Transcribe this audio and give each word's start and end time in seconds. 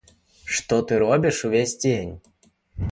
Што 0.59 0.79
ты 0.91 0.99
робіш 1.05 1.43
ўвесь 1.49 1.79
дзень? 1.87 2.13